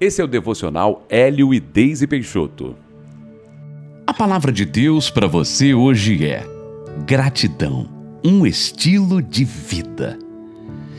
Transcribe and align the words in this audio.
Esse 0.00 0.20
é 0.20 0.24
o 0.24 0.28
devocional 0.28 1.06
Hélio 1.08 1.54
e 1.54 1.60
Deise 1.60 2.06
Peixoto. 2.06 2.74
A 4.04 4.12
palavra 4.12 4.50
de 4.50 4.64
Deus 4.64 5.08
para 5.08 5.28
você 5.28 5.72
hoje 5.72 6.26
é 6.26 6.44
gratidão, 7.06 7.88
um 8.24 8.44
estilo 8.44 9.22
de 9.22 9.44
vida. 9.44 10.18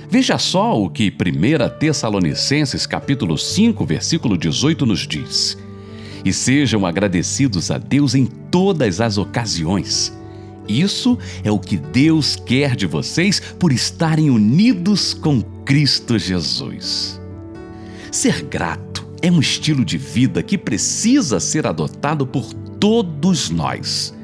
Veja 0.10 0.38
só 0.38 0.82
o 0.82 0.90
que 0.90 1.12
1 1.12 1.78
Tessalonicenses 1.78 2.88
capítulo 2.88 3.38
5, 3.38 3.86
versículo 3.86 4.38
18 4.38 4.86
nos 4.86 5.06
diz. 5.06 5.58
E 6.24 6.32
sejam 6.32 6.86
agradecidos 6.86 7.72
a 7.72 7.78
Deus 7.78 8.16
em 8.16 8.26
todas 8.26 9.02
as 9.02 9.18
ocasiões. 9.18 10.18
Isso 10.70 11.20
é 11.44 11.52
o 11.52 11.60
que 11.60 11.76
Deus 11.76 12.38
quer 12.38 12.78
de 12.78 12.88
vocês 12.88 13.42
por 13.60 13.74
estarem 13.74 14.30
unidos 14.30 15.14
com 15.14 15.42
Cristo 15.66 16.18
Jesus. 16.18 17.25
Ser 18.26 18.42
grato 18.42 19.06
é 19.22 19.30
um 19.30 19.40
estilo 19.40 19.86
de 19.86 20.00
vida 20.00 20.42
que 20.42 20.58
precisa 20.58 21.40
ser 21.40 21.68
adotado 21.68 22.26
por 22.26 22.52
todos 22.56 23.52
nós. 23.52 24.16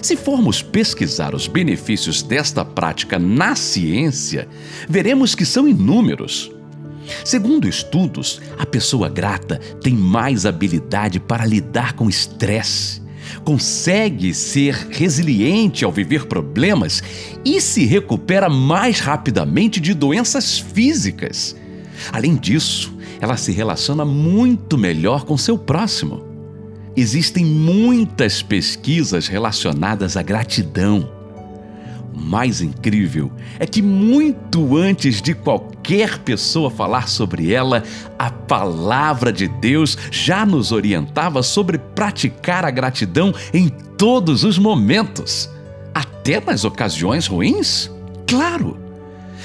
Se 0.00 0.14
formos 0.14 0.62
pesquisar 0.62 1.34
os 1.34 1.48
benefícios 1.48 2.22
desta 2.22 2.64
prática 2.64 3.18
na 3.18 3.56
ciência, 3.56 4.46
veremos 4.88 5.34
que 5.34 5.44
são 5.44 5.66
inúmeros. 5.66 6.52
Segundo 7.24 7.66
estudos, 7.66 8.40
a 8.56 8.64
pessoa 8.64 9.08
grata 9.08 9.60
tem 9.82 9.92
mais 9.92 10.46
habilidade 10.46 11.18
para 11.18 11.44
lidar 11.44 11.94
com 11.94 12.08
estresse, 12.08 13.02
consegue 13.44 14.32
ser 14.32 14.86
resiliente 14.88 15.84
ao 15.84 15.90
viver 15.90 16.26
problemas 16.26 17.02
e 17.44 17.60
se 17.60 17.84
recupera 17.86 18.48
mais 18.48 19.00
rapidamente 19.00 19.80
de 19.80 19.94
doenças 19.94 20.60
físicas. 20.60 21.56
Além 22.12 22.36
disso, 22.36 22.96
ela 23.20 23.36
se 23.36 23.52
relaciona 23.52 24.04
muito 24.04 24.76
melhor 24.76 25.24
com 25.24 25.36
seu 25.36 25.56
próximo. 25.56 26.24
Existem 26.96 27.44
muitas 27.44 28.42
pesquisas 28.42 29.26
relacionadas 29.28 30.16
à 30.16 30.22
gratidão. 30.22 31.10
O 32.14 32.18
mais 32.18 32.62
incrível 32.62 33.30
é 33.58 33.66
que, 33.66 33.82
muito 33.82 34.76
antes 34.78 35.20
de 35.20 35.34
qualquer 35.34 36.18
pessoa 36.20 36.70
falar 36.70 37.08
sobre 37.08 37.52
ela, 37.52 37.82
a 38.18 38.30
palavra 38.30 39.30
de 39.30 39.46
Deus 39.46 39.98
já 40.10 40.46
nos 40.46 40.72
orientava 40.72 41.42
sobre 41.42 41.76
praticar 41.76 42.64
a 42.64 42.70
gratidão 42.70 43.34
em 43.52 43.68
todos 43.68 44.44
os 44.44 44.58
momentos, 44.58 45.50
até 45.94 46.40
nas 46.40 46.64
ocasiões 46.64 47.26
ruins? 47.26 47.90
Claro! 48.26 48.85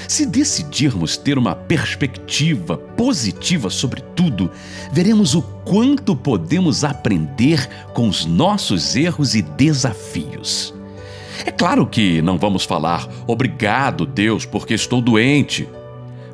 Se 0.08 0.26
decidirmos 0.26 1.16
ter 1.16 1.38
uma 1.38 1.54
perspectiva 1.54 2.76
positiva 2.76 3.70
sobre 3.70 4.00
tudo, 4.14 4.50
veremos 4.92 5.34
o 5.34 5.42
quanto 5.42 6.14
podemos 6.14 6.84
aprender 6.84 7.68
com 7.94 8.08
os 8.08 8.24
nossos 8.24 8.96
erros 8.96 9.34
e 9.34 9.42
desafios. 9.42 10.74
É 11.44 11.50
claro 11.50 11.86
que 11.86 12.20
não 12.22 12.38
vamos 12.38 12.64
falar 12.64 13.08
obrigado, 13.26 14.06
Deus, 14.06 14.44
porque 14.44 14.74
estou 14.74 15.00
doente, 15.00 15.68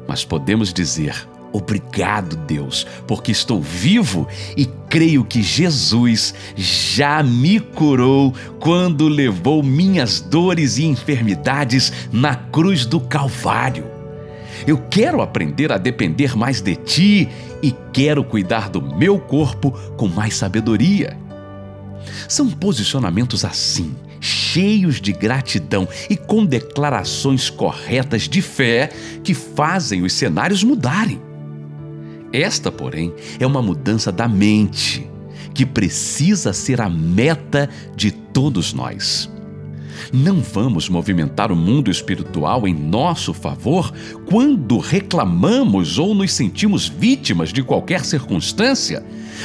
mas 0.06 0.24
podemos 0.24 0.72
dizer 0.72 1.26
Obrigado, 1.52 2.36
Deus, 2.36 2.86
porque 3.06 3.32
estou 3.32 3.60
vivo 3.60 4.28
e 4.56 4.66
creio 4.88 5.24
que 5.24 5.42
Jesus 5.42 6.34
já 6.54 7.22
me 7.22 7.58
curou 7.58 8.34
quando 8.60 9.08
levou 9.08 9.62
minhas 9.62 10.20
dores 10.20 10.76
e 10.78 10.84
enfermidades 10.84 11.92
na 12.12 12.34
cruz 12.34 12.84
do 12.84 13.00
Calvário. 13.00 13.84
Eu 14.66 14.78
quero 14.90 15.22
aprender 15.22 15.72
a 15.72 15.78
depender 15.78 16.36
mais 16.36 16.60
de 16.60 16.76
Ti 16.76 17.28
e 17.62 17.74
quero 17.92 18.22
cuidar 18.22 18.68
do 18.68 18.82
meu 18.82 19.18
corpo 19.18 19.70
com 19.96 20.08
mais 20.08 20.34
sabedoria. 20.34 21.16
São 22.28 22.50
posicionamentos 22.50 23.44
assim, 23.44 23.94
cheios 24.20 25.00
de 25.00 25.12
gratidão 25.12 25.88
e 26.10 26.16
com 26.16 26.44
declarações 26.44 27.48
corretas 27.48 28.28
de 28.28 28.42
fé, 28.42 28.90
que 29.22 29.32
fazem 29.32 30.02
os 30.02 30.12
cenários 30.12 30.62
mudarem. 30.62 31.27
Esta, 32.32 32.70
porém, 32.70 33.14
é 33.38 33.46
uma 33.46 33.62
mudança 33.62 34.12
da 34.12 34.28
mente, 34.28 35.08
que 35.54 35.64
precisa 35.64 36.52
ser 36.52 36.80
a 36.80 36.88
meta 36.88 37.68
de 37.96 38.10
todos 38.10 38.72
nós. 38.72 39.30
Não 40.12 40.40
vamos 40.40 40.88
movimentar 40.88 41.50
o 41.50 41.56
mundo 41.56 41.90
espiritual 41.90 42.68
em 42.68 42.74
nosso 42.74 43.34
favor 43.34 43.92
quando 44.26 44.78
reclamamos 44.78 45.98
ou 45.98 46.14
nos 46.14 46.32
sentimos 46.32 46.88
vítimas 46.88 47.52
de 47.52 47.62
qualquer 47.62 48.04
circunstância, 48.04 49.04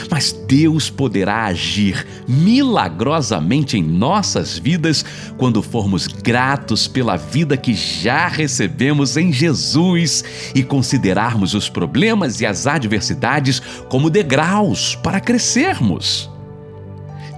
mas 0.10 0.32
Deus 0.48 0.90
poderá 0.90 1.46
agir 1.46 2.06
milagrosamente 2.28 3.78
em 3.78 3.84
nossas 3.84 4.58
vidas 4.58 5.06
quando 5.38 5.62
formos 5.62 6.08
gratos 6.08 6.88
pela 6.88 7.16
vida 7.16 7.58
que 7.58 7.74
já 7.74 8.28
recebemos 8.28 9.18
em 9.18 9.32
Jesus 9.32 10.24
e 10.54 10.64
considerarmos 10.64 11.54
os 11.54 11.70
problemas 11.70 12.42
e 12.42 12.46
as 12.46 12.68
adversidades 12.68 13.62
como 13.90 14.10
degraus 14.10 14.96
para 14.96 15.20
crescermos. 15.20 16.30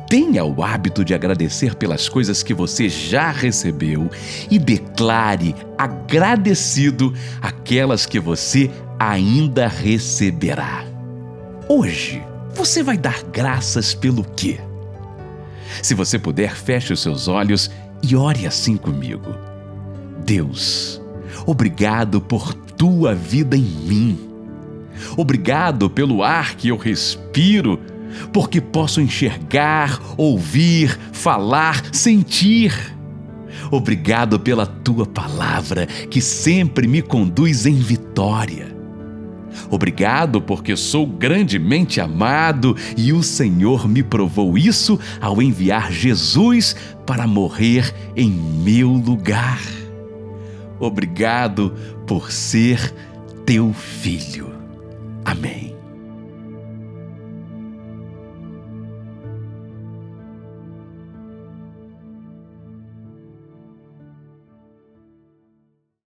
Tenha 0.09 0.45
o 0.45 0.63
hábito 0.63 1.03
de 1.03 1.13
agradecer 1.15 1.75
pelas 1.75 2.07
coisas 2.07 2.43
que 2.43 2.53
você 2.53 2.87
já 2.87 3.31
recebeu 3.31 4.09
e 4.51 4.59
declare 4.59 5.55
agradecido 5.77 7.13
aquelas 7.41 8.05
que 8.05 8.19
você 8.19 8.69
ainda 8.99 9.67
receberá. 9.67 10.85
Hoje, 11.67 12.23
você 12.55 12.81
vai 12.81 12.97
dar 12.97 13.21
graças 13.23 13.93
pelo 13.93 14.23
quê? 14.23 14.59
Se 15.83 15.93
você 15.93 16.17
puder, 16.17 16.55
feche 16.55 16.93
os 16.93 17.01
seus 17.01 17.27
olhos 17.27 17.69
e 18.01 18.15
ore 18.15 18.47
assim 18.47 18.77
comigo. 18.77 19.35
Deus, 20.25 21.01
obrigado 21.45 22.21
por 22.21 22.53
tua 22.53 23.13
vida 23.13 23.55
em 23.55 23.61
mim. 23.61 24.19
Obrigado 25.17 25.89
pelo 25.89 26.23
ar 26.23 26.55
que 26.55 26.69
eu 26.69 26.77
respiro 26.77 27.79
porque 28.31 28.61
posso 28.61 29.01
enxergar, 29.01 29.99
ouvir, 30.17 30.97
falar, 31.11 31.83
sentir. 31.93 32.73
Obrigado 33.69 34.39
pela 34.39 34.65
tua 34.65 35.05
palavra 35.05 35.85
que 35.85 36.21
sempre 36.21 36.87
me 36.87 37.01
conduz 37.01 37.65
em 37.65 37.75
vitória. 37.75 38.74
Obrigado 39.69 40.41
porque 40.41 40.75
sou 40.75 41.05
grandemente 41.05 41.99
amado 41.99 42.75
e 42.97 43.11
o 43.13 43.23
Senhor 43.23 43.87
me 43.87 44.03
provou 44.03 44.57
isso 44.57 44.99
ao 45.19 45.41
enviar 45.41 45.91
Jesus 45.91 46.75
para 47.05 47.27
morrer 47.27 47.93
em 48.15 48.29
meu 48.29 48.89
lugar. 48.89 49.61
Obrigado 50.79 51.73
por 52.05 52.31
ser 52.31 52.93
teu 53.45 53.73
filho. 53.73 54.53
Amém. 55.23 55.74